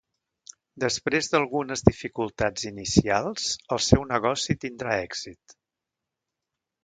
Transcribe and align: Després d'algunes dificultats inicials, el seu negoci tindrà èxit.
Després 0.83 1.27
d'algunes 1.33 1.83
dificultats 1.89 2.63
inicials, 2.69 3.45
el 3.77 3.83
seu 3.89 4.07
negoci 4.15 4.57
tindrà 4.65 4.95
èxit. 5.03 5.55